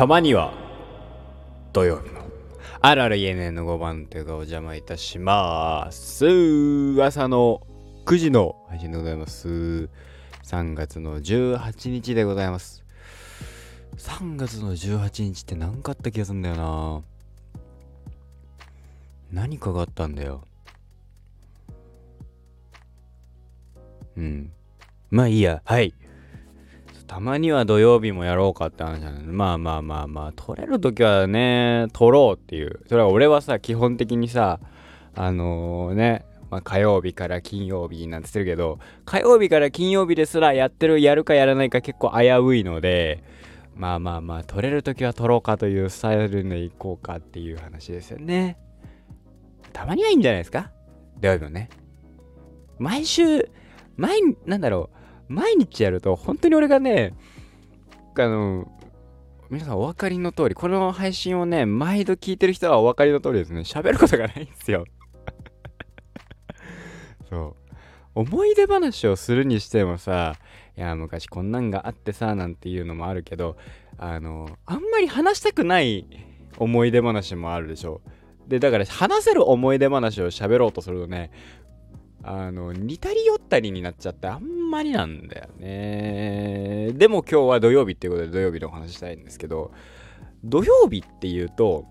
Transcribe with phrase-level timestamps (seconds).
[0.00, 0.54] たまには
[1.74, 2.22] 土曜日の
[2.80, 6.24] あるある言えねえの5番手がお邪魔いたします。
[7.02, 7.60] 朝の
[8.06, 9.90] 9時の配信でございます。
[10.44, 12.82] 3月の18日でございます。
[13.98, 17.02] 3月の18日って何かあった気がするんだよな。
[19.30, 20.44] 何かがあったんだよ。
[24.16, 24.50] うん。
[25.10, 25.60] まあいいや。
[25.66, 25.92] はい。
[27.10, 32.82] たまには土曜日もやろうかって話なんで、まあまあまあまあ、撮れる時はね、撮ろうっていう。
[32.86, 34.60] それは俺はさ、基本的にさ、
[35.16, 43.24] あのー、ね、まあ、火曜日から金曜日なんて言ってるけど、火曜日から金曜日ですらやってる、やるかやらないか結構危ういので、
[43.74, 48.56] まあまあまあ、撮れる時は撮ろうかというスタイルでいこうかっていう話ですよね。
[49.72, 50.70] たまにはいいんじゃないですか？
[51.20, 51.70] 土曜日もね。
[52.78, 53.50] 毎週、
[53.96, 54.99] 毎、なんだろう。
[55.30, 57.14] 毎日やると本当に俺がね
[58.16, 58.70] あの
[59.48, 63.60] 皆さんお分かりの通りこの配信をね毎度聞いてる人はお分かりの通りですね。
[63.60, 64.84] 喋ることがないんですよ。
[67.30, 67.56] そう。
[68.16, 70.34] 思い出話をするにしてもさ
[70.76, 73.56] いや昔こんなんがあってさなんていうのもあるけど
[73.98, 76.06] あのあんまり話したくない
[76.58, 78.00] 思い出話もあるでしょ。
[78.48, 81.30] でだから話せる思い出話を喋ろうとするとね
[82.22, 86.92] あの、似たり寄ったりになっちゃってあんまりなんだよね。
[86.94, 89.72] でも今日は土曜日っていうことで土曜日のお話したいんですけど、
[90.44, 91.86] 土曜日っていうと、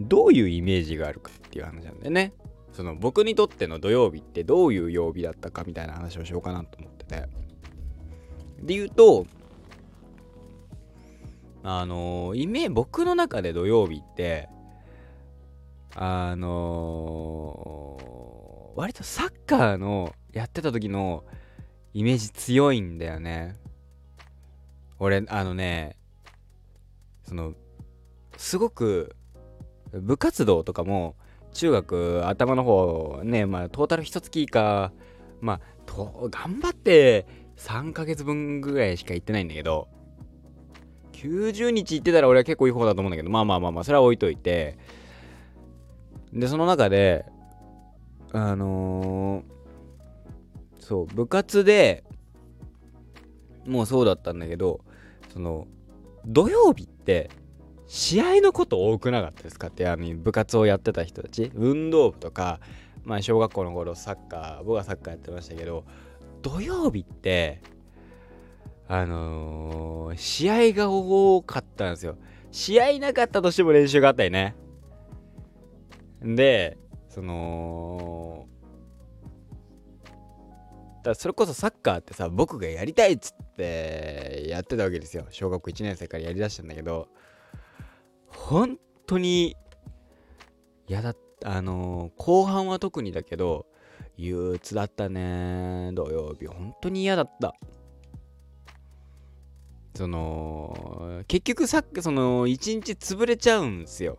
[0.00, 2.32] どういうイメージがあるかっていう話なんだよね。
[2.72, 7.28] その僕にとっての土曜日ってどういう曜日だったかみたいな話をしようかなと思ってて。
[8.62, 9.26] で言うと、
[11.62, 14.48] あのイメ僕の中で土曜日って、
[15.94, 17.77] あのー
[18.78, 21.24] 割とサッカーのやってた時の
[21.94, 23.56] イメージ強いんだよね。
[25.00, 25.96] 俺あのね
[27.24, 27.54] その
[28.36, 29.16] すごく
[29.90, 31.16] 部活動とかも
[31.54, 34.92] 中学頭の方ねまあトータル一月以下
[35.40, 37.26] まあと頑張って
[37.56, 39.88] 3ヶ月分ぐらいしか行ってないんだけど
[41.14, 44.78] 90日行ってたら俺は結構いい方だと思うんだけどまあまあまあまあそれは置いといて。
[46.32, 47.24] でその中で
[48.32, 52.04] あのー、そう部活で
[53.66, 54.80] もうそうだったんだけど
[55.32, 55.66] その
[56.26, 57.30] 土曜日って
[57.86, 61.50] 試合のこと多くなかったですかってあの部活をやってた人たち。
[61.54, 62.60] 運動部とか
[63.02, 65.84] まあ小学校の頃サッカー僕はサッカーやってましたけど
[66.42, 67.62] 土曜日って
[68.88, 72.16] あのー、試合が多かったんですよ。
[72.50, 74.54] 試合なかったとしても練習があったりね。
[76.22, 76.78] で
[77.08, 78.17] その
[81.08, 85.26] だそれこそサッカーってさ僕がやりたいっつってやってたわけですよ。
[85.30, 87.08] 小学1年生からやりだしたんだけど。
[88.26, 89.56] 本当に
[90.86, 93.66] 嫌だったあのー、後半は特にだけど
[94.16, 95.90] 憂鬱だったね。
[95.94, 96.46] 土曜日。
[96.46, 97.54] 本当に嫌だった。
[99.94, 104.18] その結局さっきその一日潰れちゃうんすよ。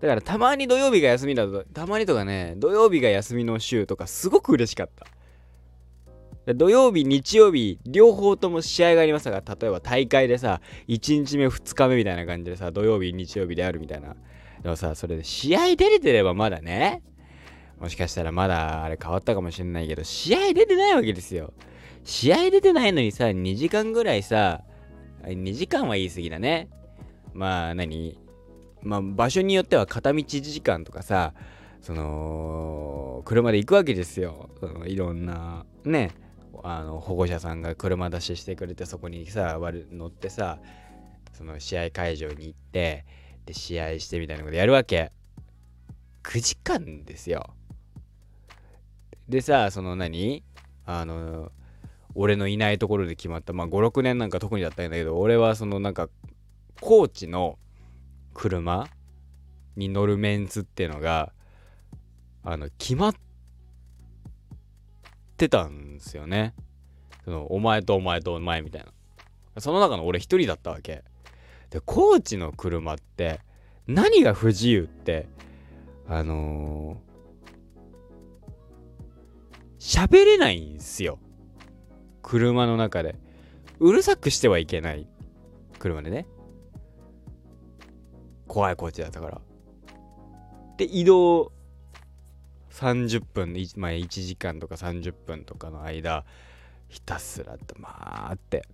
[0.00, 5.06] だからたまに土曜日が休みだと、たまにとかね、土曜日が休みの週とかすごく嬉しかった。
[6.54, 14.14] 土曜日、日曜日、両方とも試合がありましたか、例えば大会でさ、1日目、2日目みたいな感じでさ、土曜日、日曜日であるみたいな。
[14.62, 17.02] でもさ、それで試合出れてればまだね、
[17.80, 21.54] もしかしたらまだあれ変わったかもしれないけど、試合出てないわけですよ。
[22.04, 24.62] 試合出てないのにさ、2時間ぐらいさ、
[25.22, 26.68] 2時間は言い過ぎだね。
[27.32, 28.18] まあ何、
[28.84, 31.32] まあ、場所によっては片道1時間とかさ
[31.80, 34.50] その車で行くわけですよ。
[34.60, 36.12] そのいろんなね
[36.62, 39.58] あの保護者さんが車出ししてくれてそこにさ
[39.92, 40.58] 乗ってさ
[41.32, 43.04] その試合会場に行って
[43.44, 45.12] で試合してみたいなことやるわけ。
[46.22, 47.54] 9時間ですよ。
[49.28, 50.42] でさその何？
[50.86, 51.50] あの
[52.14, 56.08] 俺のいないところで決まったまあ56年なんか特にだったんだけど俺はそのなんか
[56.80, 57.58] コーチの
[58.34, 58.88] 車
[59.76, 61.32] に乗るメンツっていうのが
[62.42, 63.14] あの決まっ
[65.36, 66.54] てたんですよね。
[67.24, 69.60] そのお前とお前とお前みたいな。
[69.60, 71.04] その中の俺一人だったわけ。
[71.70, 73.40] でコーチの車って
[73.86, 75.28] 何が不自由って
[76.06, 77.00] あの
[79.78, 81.18] 喋、ー、れないんすよ。
[82.22, 83.16] 車の中で。
[83.80, 85.06] うるさくしてはいけない
[85.78, 86.26] 車でね。
[88.54, 89.40] 怖いコーチだったから。
[90.76, 91.50] で、移動
[92.70, 96.24] 30分、まあ、1時間とか30分とかの間、
[96.88, 98.64] ひたすらとまあって。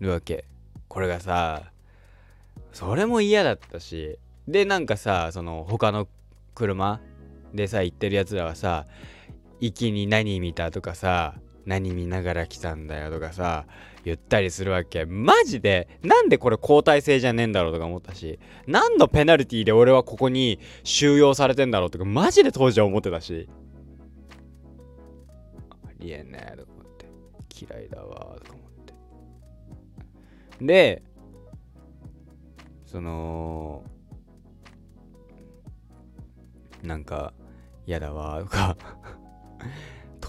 [0.00, 0.44] るわけ
[0.88, 1.72] これがさ
[2.72, 4.18] それも嫌だったし
[4.48, 6.08] でなんかさその他の
[6.54, 7.00] 車
[7.54, 8.86] でさ行ってるやつらはさ
[9.60, 11.34] 行きに何見たとかさ
[11.70, 13.64] 何見ながら来たんだよとかさ
[14.04, 15.04] 言ったりするわけ。
[15.04, 23.48] マジでなんでこれ交代制じゃねえんだろうとか思ったし何のペナルティーで俺はここに収容されてんだろうとかマジで当時は思ってたし。
[25.86, 27.06] ありえねえとか思って。
[27.72, 28.70] 嫌いだわとか思っ
[30.58, 30.64] て。
[30.64, 31.02] で
[32.84, 33.84] その
[36.82, 37.32] なんか
[37.86, 38.76] 嫌だわとか。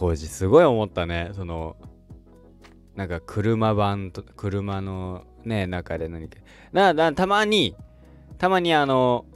[0.02, 1.30] 当時すごい思ったね。
[1.34, 1.78] その
[2.96, 6.40] なんか車版と車のね中で何か。
[6.72, 7.76] ななたまに
[8.40, 9.28] たまにあの、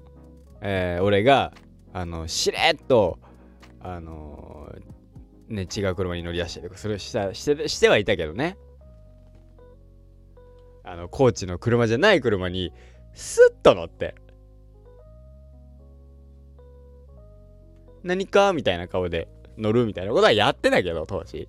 [0.61, 1.53] えー、俺が
[1.93, 3.19] あのしれっと
[3.79, 4.73] あの
[5.49, 8.57] ね違う車に乗り出したりとかそれしたしてしてはいたけどね。
[10.83, 12.73] あのコーチの車じゃない車に
[13.13, 14.15] スッと乗って
[18.03, 21.47] 何かみたいな顔で乗るみたいなことはやってたけど、当時。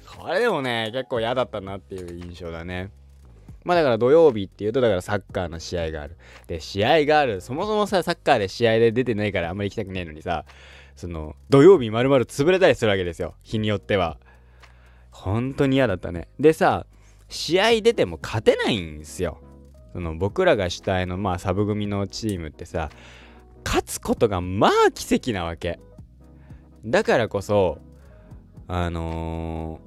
[0.00, 2.90] それでもね、結構嫌だったなっていう印象だね。
[3.64, 6.16] まあだから土曜日っていうと、だからサッカーの試合がある。
[6.46, 7.40] で、試合がある。
[7.40, 10.44] そもそもさ、サッカーで試合で出てないからあんまり行きたくねえのにさ、
[10.96, 13.34] その、土曜日丸々潰れたりするわけですよ。
[13.42, 14.18] 日によっては。
[15.10, 16.28] 本当に嫌だったね。
[16.40, 16.86] でさ、
[17.28, 19.38] 試合出ても勝てないんですよ。
[19.92, 22.90] その僕らが主体のまあサブ組のチームってさ、
[23.64, 25.78] 勝つことがまあ奇跡なわけ。
[26.84, 27.78] だからこそ、
[28.66, 29.80] あの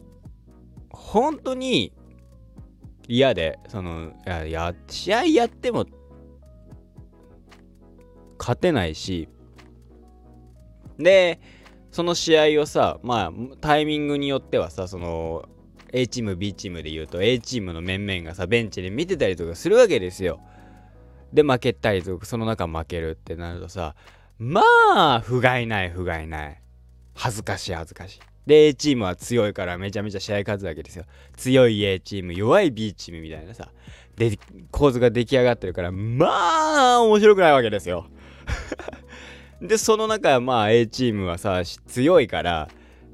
[0.89, 1.93] ー、本当に
[3.07, 5.85] 嫌で、その、や、や試合やっても
[8.39, 9.29] 勝てないし、
[10.97, 11.39] で、
[11.91, 15.47] その試合をさ、まあ、タイミングによってはさ、その、
[15.93, 20.39] A チーム、B チームで言うと、A チームの面々がさ、ベンチで見てたりとかするわけですよ。
[21.33, 23.95] で、負けたりとか、その中負けるってなるとさ、
[24.38, 24.61] ま
[24.95, 26.61] あ、不甲斐ない、不甲斐ない。
[27.13, 28.19] 恥ずかしい、恥ずかしい。
[28.46, 31.06] で、A チームは強いからめちゃめちゃ試合勝つわけですよ。
[31.38, 33.72] 強い A チーム、弱い B チームみたいなさ、
[34.16, 34.38] で、
[34.72, 38.08] 構図が出来上がってるから、まあ、面白くないわけですよ。
[39.62, 42.69] で、その中、まあ A チームはさ、強いから、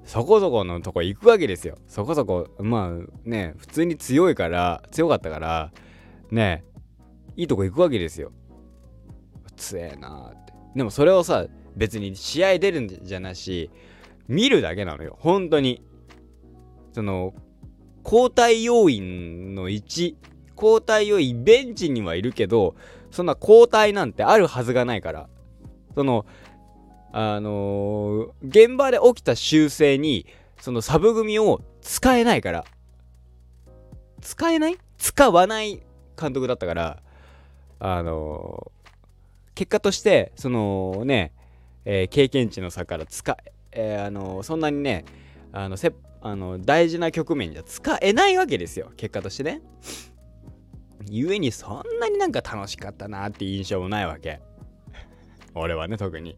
[0.06, 1.78] そこそこのとこ行くわけですよ。
[1.88, 5.72] そこそこ、まあね、普通に強いから、強かったから、
[6.32, 6.64] ね、
[7.36, 8.32] いいとこ行くわけですよ。
[9.58, 10.54] 強えなって。
[10.76, 13.70] でもそれをさ、別に試合出るんじゃなし、
[14.27, 15.18] 見るだけなのよ。
[15.19, 15.83] 本当に。
[16.94, 17.33] その、
[18.03, 20.15] 交代要員の1、
[20.56, 22.75] 交代要員、ベンチにはいるけど、
[23.12, 25.29] そんな交代なんてあるはずがないから。
[25.94, 26.25] その、
[27.12, 30.25] あのー、現場で起きた修正に、
[30.59, 32.65] そのサブ組を使えないから。
[34.21, 34.77] 使えない？
[34.97, 35.83] 使わない
[36.19, 37.03] 監督だったから、
[37.79, 41.33] あのー、結果として、そのね、
[41.85, 43.31] えー、経験値の差から使
[43.77, 45.06] え、ー、あの、そんなにね、
[45.51, 49.62] あのせあの大事な局面じゃ使えないわけですよ、結果としてね。
[51.09, 54.41] ゆえにそんなになんか楽しかったなって印象もないわけ。
[55.53, 56.38] 俺はね、特に。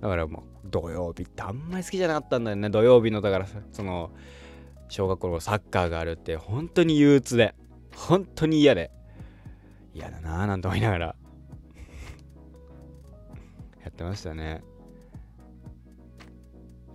[0.00, 2.68] だからもう土曜日ってあんまり好きじゃなかったんだよね。
[2.70, 4.10] 土曜日の、だからその、
[4.88, 7.54] 小学校のサッカーがあるって本当に憂鬱で、
[7.94, 8.90] 本当に嫌で、
[9.94, 11.14] 嫌だなぁなんて思いながらや
[13.88, 14.62] ってましたね。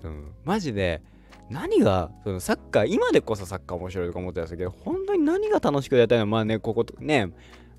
[0.03, 1.01] うん、マジで
[1.49, 6.25] 何がそのサッカー今でこそサッカー面白いとか思ってたんですけど本当に何が楽しくやりたいの？
[6.25, 7.31] まあねこことね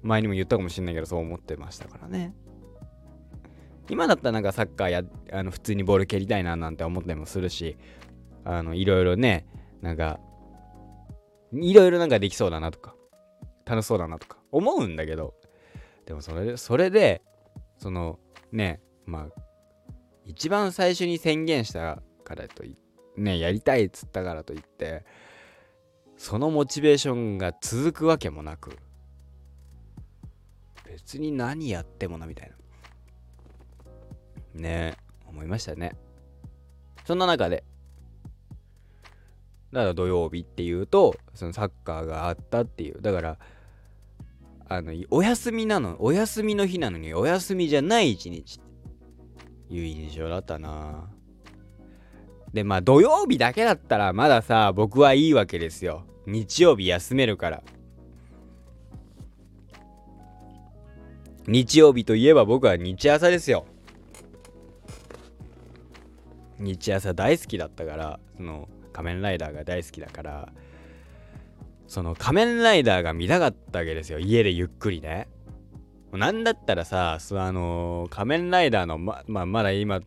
[0.03, 2.35] 前にも言ったかもしれないけどそう思ってましたからね。
[3.89, 7.77] 今だったらなんかサッカーやあの普通にボール蹴りたいななんて思ったりもするし
[8.45, 9.47] あのいろいろね
[9.83, 10.21] なんか
[11.53, 12.95] いろいろなんかできそうだなとか
[13.65, 15.35] 楽しそうだなとか思うんだけど
[16.07, 17.23] でもそれでそれで
[17.79, 18.21] その
[18.53, 19.43] ねまあ
[20.25, 22.01] 一番最初に宣言した
[22.37, 22.77] からとい
[23.17, 25.05] ねやりたいっつったからといって
[26.17, 28.77] そのモチベーションが続くわけもなく
[30.87, 32.53] 別に何やってもなみたい
[34.55, 34.61] な。
[34.61, 34.97] ね
[35.27, 35.97] 思いましたね。
[37.05, 37.65] そんな中で
[39.73, 43.01] だから土曜日っていうとそのサッカーがあったっていう。
[43.01, 43.39] だから
[44.69, 48.61] あのお休みなのお休みの日なのにお休みじゃない一日
[49.71, 51.09] いう印象だったな。
[52.53, 56.05] でまあ土曜日だけだったらまださ僕はいいわけですよ。
[56.27, 57.63] 日曜日休めるから。
[61.47, 63.67] 日曜日といえば僕は日朝ですよ。
[66.59, 70.53] 日朝大好きだったからその仮面ライダーが大好きだから
[71.87, 74.19] その仮面ライダーが見たかったわけですよ。
[74.19, 75.29] 家でゆっくりね。
[76.13, 80.01] なんだったらさあのー、仮面ライダーのま,、まあ、まだ今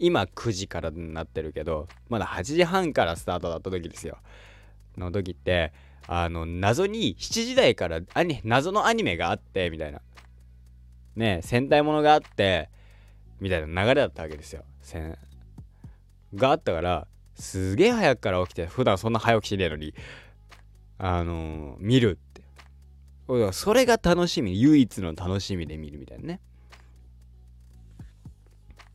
[0.00, 4.18] 今9時からになってるけどまだ8時半からスタートだった時ですよ。
[4.96, 5.72] の時って
[6.08, 10.00] あの謎に7時台からアニ謎のアニメがあってみたいな。
[11.16, 12.70] ね戦隊ものがあって
[13.40, 14.64] みたいな流れだったわけですよ。
[16.34, 19.94] があったからすげえ早くから起きて普段そんな早起きしねえのに
[20.98, 22.40] あのー、見るって。
[23.52, 26.40] それが楽しみ唯一の楽しみで見るみたいなね。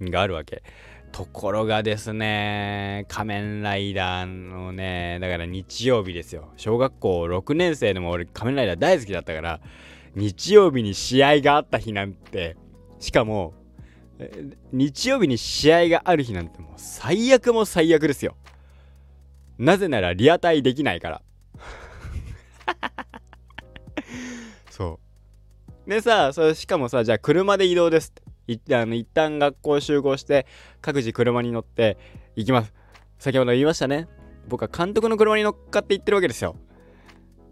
[0.01, 0.61] があるわけ。
[1.15, 6.51] ところがですね仮面ライダーのねだから日曜日ですよ。
[6.57, 9.61] 小学校6年生でも俺仮面ライダー大好きだったから
[10.13, 12.57] 日曜日に試合があった日なんて
[12.99, 13.53] しかも
[14.73, 18.35] 日曜日に試合がある日なんてもう最悪も最悪ですよ。
[19.57, 21.21] なぜならリアタイできないから。
[24.69, 24.99] そ
[25.87, 25.89] う。
[25.89, 28.24] でさそれしかもさじゃあ車で移動ですって。
[28.71, 30.45] あの一旦学校集合して
[30.81, 31.97] 各自車に乗って
[32.35, 32.73] 行きます。
[33.17, 34.07] 先ほど言いましたね。
[34.47, 36.55] 僕は監督の車に乗っかって行ってるわけですよ。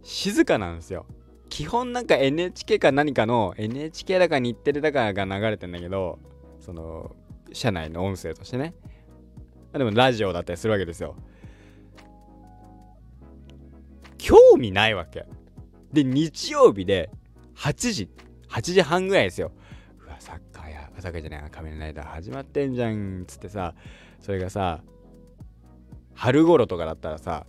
[0.04, 1.06] 静かなんですよ。
[1.50, 6.20] 基本なんか NHK か何かの NHK だか日テレだかが流れてんだけど
[6.60, 7.16] その
[7.52, 8.74] 車内の音声としてね。
[9.72, 11.16] でもラジオだったりするわけですよ。
[14.18, 15.26] 興味ないわけ。
[15.92, 17.10] で日曜日で
[17.56, 18.10] 8時
[18.50, 19.52] 8時半ぐらいですよ。
[20.24, 23.76] サッカーやサッカーじゃない仮面ライダー始まってんじゃんつってさ
[24.22, 24.82] それがさ
[26.14, 27.46] 春頃とかだったらさ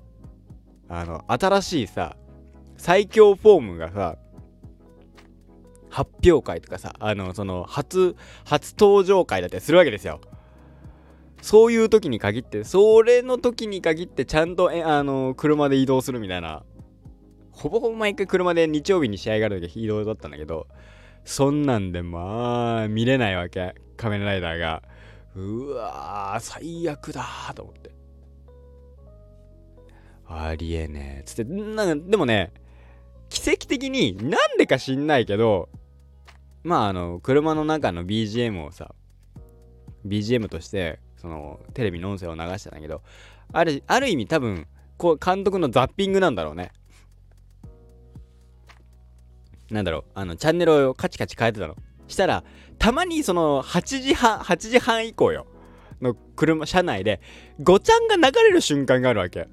[0.88, 2.16] あの新しいさ
[2.76, 4.16] 最強フォームがさ
[5.88, 10.20] 発表会とかさあのその初初登場会だったりするわけですよ。
[11.40, 16.64] そういう時に限ってそれの時に限ってちゃんとえあの車で移動するみたいな。
[17.52, 20.66] ほぼほぼ毎回車で日曜日に試合がある時移動だったんだけど
[21.24, 23.74] そんなんでまあ見れないわけ。
[23.96, 24.82] 仮面ライダーが。
[25.34, 27.90] うわー最悪だと思って。
[30.26, 31.24] ありえねえ。
[31.24, 32.52] つってなんかでもね
[33.28, 35.68] 奇跡的になんでか知んないけど
[36.62, 38.94] まああの車の中の BGM をさ
[40.06, 43.02] BGM としてそのテレビの音声を流してたんだけど
[43.52, 44.66] あるある意味多分
[44.96, 46.72] こう監督のザッピングなんだろうね。
[49.74, 51.76] なんだろうあのチャンネルをカチカチ変えてたの
[52.08, 52.44] したら
[52.78, 55.46] たまにその8時半8時半以降よ
[56.00, 57.20] の車車内で
[57.62, 59.48] ごちゃんが流れる瞬間があるわけ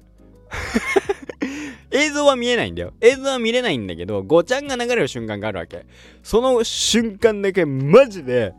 [1.92, 2.94] 映像は見えないんだよ。
[3.00, 5.84] 映像は見れないんだけど、ごちゃんが流れる瞬間があるわけ。
[6.22, 8.54] その瞬間だけマジで、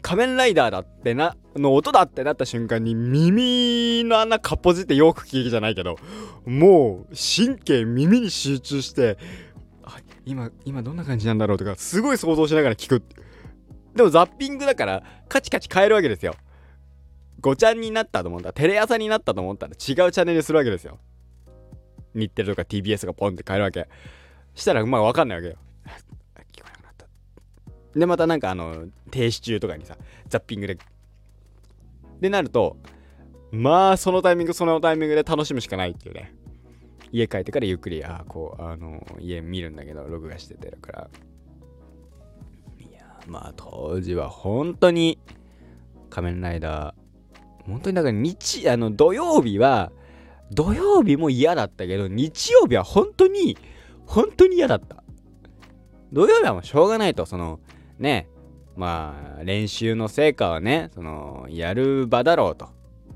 [0.00, 5.96] 仮面ライダーだってな、の音だってなった瞬間に耳の穴かっぽじってよく聞きじゃないけど、
[6.46, 9.18] もう神経耳に集中して、
[10.24, 13.02] 今、今どんな感じなんだろうとか、すごい想像しながら聞く。
[13.94, 16.34] でもザッピングだからカチカチ変えるわけですよ。
[17.40, 20.98] ごちゃんになったと思ったら、テレ朝になったと思ったら違うチャンネルするわけですよ。
[22.14, 23.88] 日テレとか TBS がポンって変えるわけ
[24.54, 25.56] したらまあ分かんないわけよ
[26.52, 27.06] 聞こえなくなった
[27.98, 29.96] でまたなんかあの停止中とかにさ
[30.28, 30.78] ザッピングで
[32.20, 32.76] でなると
[33.50, 36.34] まあそのタイミングそのタイミングで楽しむしかないっていうね
[37.12, 41.10] 家帰ってからゆっくりあこうあの家見るんだけど録画しててるから
[42.78, 45.18] いやまあ当時は本当に
[46.10, 49.92] 仮面ライダー本当にだから日あの土曜日は
[50.54, 53.56] 土曜日も嫌だったけど、日曜日は本当に、
[54.06, 55.02] 本当に嫌だった。
[56.12, 57.60] 土曜日はもうしょうがないと、その、
[57.98, 58.28] ね、
[58.76, 62.68] まあ、練習の成果はね、その、やる場だろうと。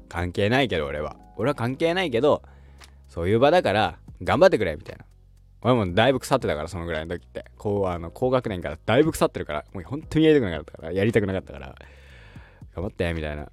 [0.08, 1.16] 関係ないけど、俺は。
[1.36, 2.42] 俺は関係ないけど、
[3.16, 5.06] そういう場だから、頑張ってくれ、みたいな。
[5.62, 7.46] 俺もだいぶ腐ってたから、そのぐらいの時って。
[7.56, 11.74] こう、あの、高学年からだいぶ腐ってるから、もう本当にやりたくなかったから、やりたくなかったから、
[12.74, 13.50] 頑張って、みたいな。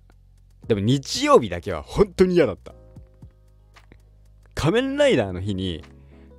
[0.68, 2.74] でも日曜日だけは本当に嫌だった。
[4.54, 5.82] 仮面ライダーの日に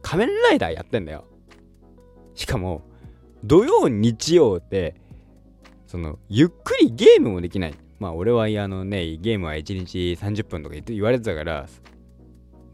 [0.02, 1.24] 仮面ライダーやってんだよ。
[2.34, 2.82] しかも、
[3.42, 4.96] 土曜日曜って、
[5.86, 7.74] その、ゆっくりゲームもできない。
[7.98, 11.66] まあ、俺は、あのね、ゲームは1日30分とか言われてたから、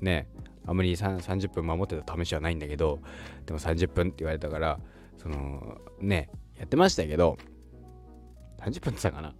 [0.00, 0.28] ね、
[0.66, 3.00] あんまり30分守ってた試しはないんだけど、
[3.46, 4.78] でも30分って言われたから、
[5.16, 7.38] その、ね、やってましたけど、
[8.58, 9.34] 30分って言ったかな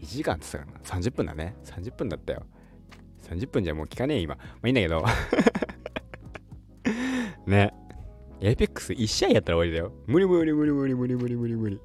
[0.00, 1.56] ?1 時間って言ったかな ?30 分だね。
[1.64, 2.46] 30分だったよ。
[3.22, 4.36] 30分じゃもう聞かねえ今。
[4.36, 5.04] まあいいんだけど
[7.46, 7.72] ね。
[8.40, 9.92] エイペックス1試合やったら終わりだよ。
[10.06, 11.80] 無理無理無理無理無理無理無理無理。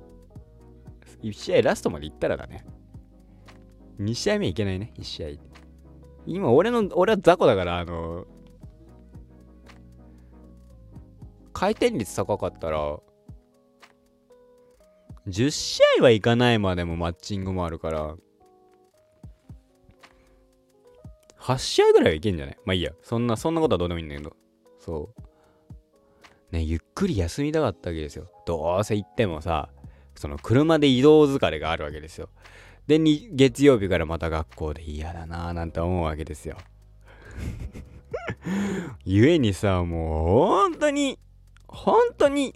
[1.22, 2.66] 1試合ラストまで行ったらだね。
[4.00, 5.30] 2試合目いけないね、1試合。
[6.28, 8.26] 今、俺の、俺は雑魚だから、あの、
[11.54, 13.00] 回転率高かったら
[15.28, 18.16] 10試合はいかないまでもマッチングもあるから
[21.40, 22.58] 8試合ぐらいはいけんじゃない？
[22.64, 22.92] まあいいや。
[23.02, 24.36] そんなそんなことはどうでもいいんだけど。
[24.78, 25.10] そ
[26.52, 26.56] う。
[26.56, 28.28] ねゆっくり休みたかったわけですよ。
[28.46, 29.70] どうせ行ってもさ
[30.14, 32.30] その車で移動疲れがあるわけですよ。
[32.88, 36.58] でに月曜日からまた学校で嫌だなぁなんて思うわけですよ。
[39.06, 41.20] ゆえにさもう本当に
[41.68, 42.56] 本当に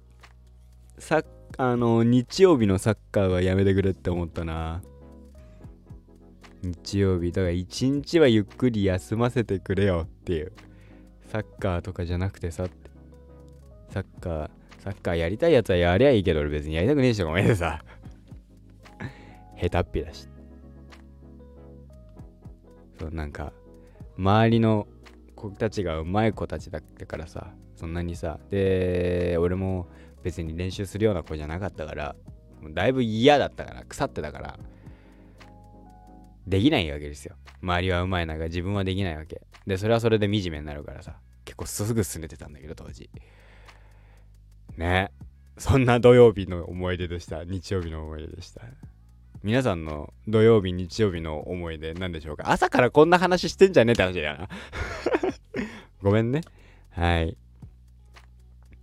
[0.97, 1.23] さ
[1.57, 4.81] あの日曜日のサッカーはやめてくれって思ったな。
[6.63, 10.53] 日曜日だから一日はゆっくり休ませてくれよっていう。
[11.31, 12.67] サッカーとかじゃなくてさ
[13.89, 17.81] サッカーサッカーやりたいやつはやりゃいいけど俺別にやりたくねえしごめんねさ。
[19.61, 20.27] 下手っぴだし。
[22.99, 23.53] そうなんか
[24.17, 24.87] 周りの
[25.35, 29.87] 子たちがうまい子たちだったからさそんなにさで俺も
[30.21, 32.15] 別に練習するような子じゃなかったから
[32.73, 34.59] だいぶ嫌だったから腐ってたから
[36.45, 37.35] できないわけですよ。
[37.61, 39.41] 周りはうまい中自分はできないわけ。
[39.65, 41.15] でそれはそれで惨めになるからさ
[41.45, 43.09] 結構すぐ拗ねてたんだけど当時。
[44.77, 45.11] ね。
[45.57, 47.43] そんな土曜日の思い出でした。
[47.43, 48.61] 日曜日の思い出でした。
[49.43, 52.51] 皆さんの土曜日日曜日の思い出何でしょうか？
[52.51, 54.49] 朝からこんな話してんじゃねえって話だな。
[56.01, 56.41] ごめんね。
[56.91, 57.37] はい。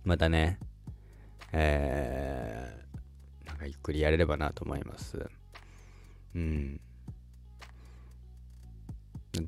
[0.03, 0.59] またね。
[1.53, 5.29] えー、なんかゆっくりやれればなと思います。
[6.35, 6.81] うん。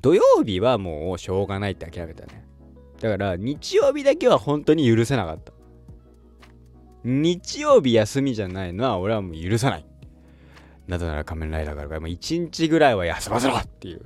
[0.00, 2.44] 土曜日はもうしょうがないって諦めたね。
[3.00, 5.52] だから日曜日だけは本当に許せなかった。
[7.04, 9.86] 日曜日休みじゃないのは俺はもう許さない。
[10.92, 14.02] なぜなら仮面ライダーがあるからもう一日ぐらいは休ませろっていう。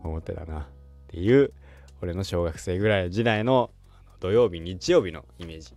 [0.02, 0.64] 思ってたなっ
[1.08, 1.52] ていう
[2.00, 3.70] 俺の小学生ぐらい時代の
[4.20, 5.72] 土曜日日曜日のイメージ。
[5.72, 5.76] だ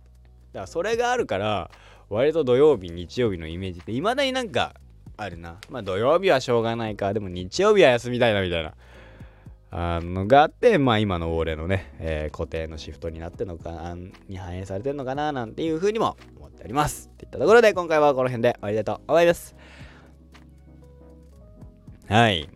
[0.60, 1.70] らそれがあるから
[2.08, 4.72] 割と土曜日日曜日のイメージっていまだになんか
[5.18, 5.58] あるな。
[5.68, 7.12] まあ土曜日はしょうがないか。
[7.12, 8.72] でも日曜日は休みたいなみたいな。
[9.70, 13.94] あのがあってまあ今の俺のね、えー、固定のシフトになってるのか
[14.28, 16.16] に反映されてるのかななんていうふうにも
[16.60, 17.10] っております。
[17.12, 19.56] っていったところで今回はこの辺で終わりだと思います。
[22.08, 22.48] はい。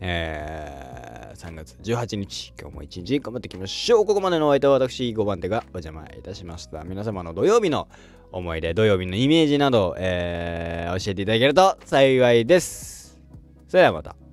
[0.00, 4.06] えー、3月18日今日も一日頑張っていきましょう。
[4.06, 6.84] ここまでのお相手は私5番手がお邪魔いたしました。
[6.84, 7.88] 皆様の土曜日の
[8.30, 13.18] 思い出土曜日のイメージなど、えー、教えていただけると幸いです。
[13.66, 14.27] それではまた。